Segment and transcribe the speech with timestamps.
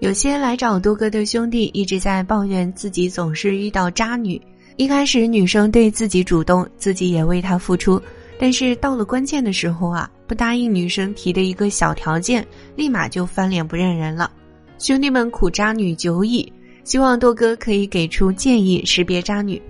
[0.00, 4.40] 有些来找多哥的兄弟一直在抱怨自己总是遇到渣女。
[4.76, 8.00] 一开始女生对自己主动，自己也为她付出，
[8.38, 14.30] 但是到了关键的时候啊，不答应女生提的一个小条件，立马就翻脸不认人了。
[14.78, 16.52] 兄弟们苦渣女久矣，
[16.84, 19.60] 希望多哥可以给出建议识别渣女。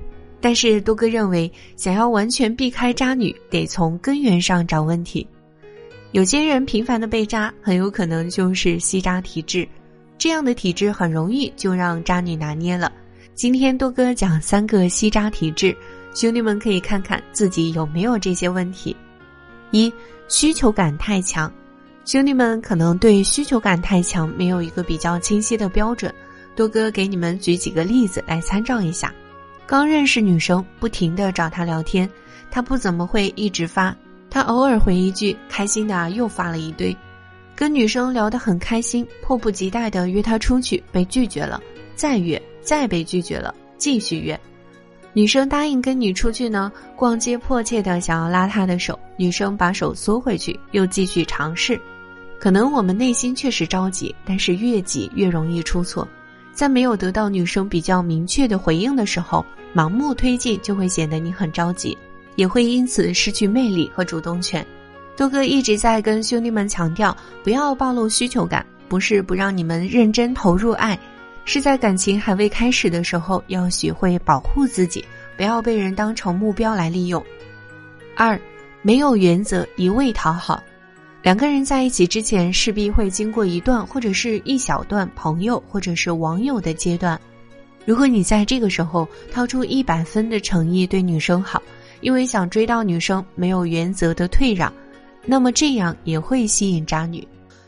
[0.42, 5.26] 但是多哥认为，想要完全避开渣女，得从根源上找问题。
[6.12, 9.66] 有些人频繁的被渣，很有可能就是吸渣体质。
[10.18, 12.90] 这样的体质很容易就让渣女拿捏了。
[13.34, 15.74] 今天多哥讲三个吸渣体质，
[16.12, 18.96] 兄弟们可以看看自己有没有这些问题。
[19.70, 19.92] 一、
[20.26, 21.52] 需求感太强，
[22.04, 26.12] 兄弟们可能对需求感太强没有一个比较清晰的标准。
[26.56, 29.14] 多哥给你们举几个例子来参照一下。
[29.68, 32.10] 刚认识女生，不停的找她聊天，
[32.50, 33.94] 她不怎么会一直发，
[34.28, 36.96] 她偶尔回一句开心的又发了一堆。
[37.58, 41.60] 跟女生聊得很开心，迫不及待的约她出去，被拒绝了，
[41.96, 44.38] 再约，再被拒绝了，继续约。
[45.12, 51.80] 女生答应跟你出去呢，逛街迫切的想要拉她的手，女生把手缩回去，又继续尝试。
[52.38, 56.06] 可能我们内心确实着急，但是越急越容易出错。
[56.52, 61.98] 在没有得到女生比较明确的回应的时候，盲目推进就会显得你很着急，
[62.36, 64.64] 也会因此失去魅力和主动权。
[65.18, 70.96] 多哥一直在跟兄弟们强调，不要暴露需求感，不是不让你们认真投入爱，
[71.44, 75.04] 是在感情还未开始的时候，要学会保护自己，
[75.36, 77.20] 不要被人当成目标来利用。
[78.14, 78.40] 二，
[78.80, 80.62] 没有原则，一味讨好。
[81.20, 87.20] 两个人在一起之前，势必会经过一段或者是一小段朋友或者是网友的阶段。
[87.84, 91.60] 如果你在这个时候掏出一百分的诚意对女生好，
[92.02, 94.72] 因为想追到女生，没有原则的退让。
[95.30, 97.26] 那么这样也会吸引渣女。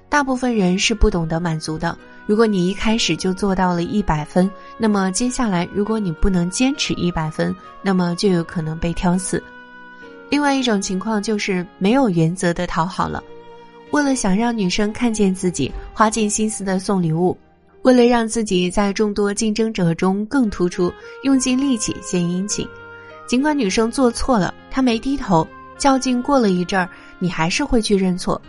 [0.09, 1.97] 大部分人是不懂得满足的。
[2.27, 9.43] 如果你一开始就做到了一百分，那么接下来如果你不能坚持一百分，那么就有可能被挑死。
[10.31, 13.23] 另外一种情况就是没有原则的讨好了，
[13.91, 17.37] 为了想让女生看见自己，花尽心思的送礼物；
[17.83, 20.93] 为了让自己在众多竞争者中更突出，
[21.25, 22.67] 用尽力气献殷勤。
[23.27, 25.47] 尽管女生做错了，她没低头。
[25.79, 26.87] 较劲过了一阵儿，
[27.21, 28.41] 你还是会去认错。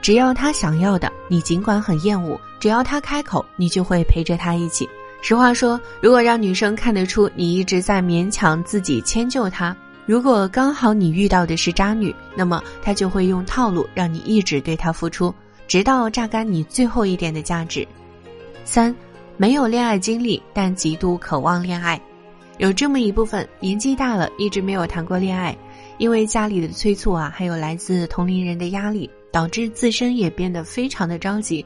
[0.00, 4.88] 只要他想要的，你尽管很厌恶；只要他开口，你就会陪着他一起。
[5.20, 9.76] 实话说，如果让女生看得出你一直在勉强自己迁就她，
[10.06, 15.34] 如果刚好你遇到的是渣女，那么她就会用套路让你一直对她付出，
[15.68, 17.86] 直到榨干你最后一点的价值。
[18.64, 18.94] 三，
[19.36, 22.00] 没有恋爱经历，但极度渴望恋爱。
[22.56, 25.54] 有这么一部分年纪大了，一直没有谈过恋爱。
[26.00, 31.62] 因为家里的催促啊，还有来自同龄人的压力，导致自身也变得非常的着急，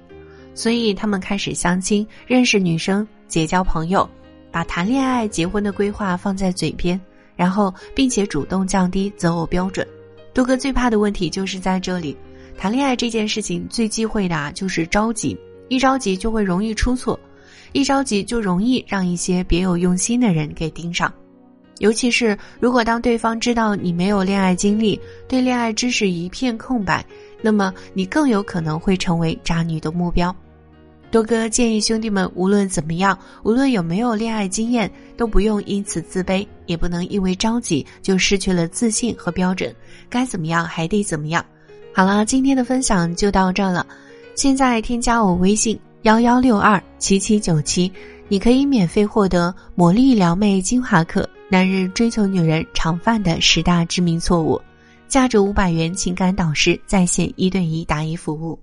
[0.55, 4.11] 所以他们开始相亲、认识女生、结交朋友，
[4.50, 7.00] 把谈恋爱、结婚的规划放在嘴边，
[7.37, 9.87] 然后并且主动降低择偶标准。
[10.33, 12.16] 多哥最怕的问题就是在这里，
[12.59, 17.16] 谈恋爱这件事情最忌讳的啊就是着急，一着急就会容易出错，
[17.71, 21.15] 一着急就容易让一些别有用心的人给盯上。
[21.78, 27.04] 尤其是如果当对方知道你没有恋爱经历，对恋爱知识一片空白，
[27.42, 30.34] 那么你更有可能会成为渣女的目标。
[31.10, 39.72] 多哥建议兄弟们，无论怎么样，无论有没有恋爱经验，都不用因此自卑，也不能因为着急就失去了自信和标准。
[40.08, 41.44] 该怎么样还得怎么样。
[41.92, 43.86] 好了，今天的分享就到这了。
[44.34, 47.92] 现在添加我微信幺幺六二七七九七，
[48.26, 51.28] 你可以免费获得魔力撩妹精华课。
[51.50, 54.60] 男人追求女人常犯的十大致命错误，
[55.06, 58.59] 价值五百元情感导师在线一对一答疑服务。